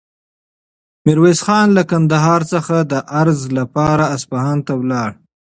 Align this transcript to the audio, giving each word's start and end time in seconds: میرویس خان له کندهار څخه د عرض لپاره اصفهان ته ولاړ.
میرویس 1.05 1.39
خان 1.45 1.67
له 1.77 1.83
کندهار 1.91 2.41
څخه 2.53 2.75
د 2.91 2.93
عرض 3.19 3.41
لپاره 3.57 4.03
اصفهان 4.15 4.57
ته 4.67 4.73
ولاړ. 4.81 5.09